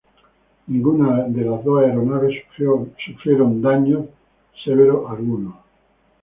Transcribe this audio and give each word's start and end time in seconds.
Ninguna 0.67 1.25
de 1.27 1.43
las 1.45 1.63
dos 1.63 1.83
aeronaves 1.83 2.33
sufrió 2.57 3.45
daño 3.61 4.07
severo 4.65 5.07
alguno. 5.07 5.59